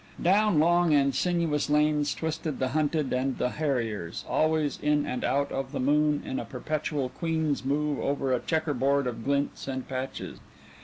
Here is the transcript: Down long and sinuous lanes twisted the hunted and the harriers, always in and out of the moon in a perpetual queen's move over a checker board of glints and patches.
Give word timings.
Down 0.19 0.57
long 0.57 0.95
and 0.95 1.13
sinuous 1.13 1.69
lanes 1.69 2.15
twisted 2.15 2.57
the 2.57 2.69
hunted 2.69 3.13
and 3.13 3.37
the 3.37 3.49
harriers, 3.49 4.25
always 4.27 4.79
in 4.81 5.05
and 5.05 5.23
out 5.23 5.51
of 5.51 5.71
the 5.73 5.79
moon 5.79 6.23
in 6.25 6.39
a 6.39 6.45
perpetual 6.45 7.09
queen's 7.09 7.63
move 7.63 7.99
over 7.99 8.33
a 8.33 8.39
checker 8.39 8.73
board 8.73 9.05
of 9.05 9.23
glints 9.23 9.67
and 9.67 9.87
patches. 9.87 10.39